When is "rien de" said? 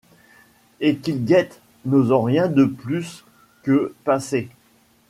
2.23-2.65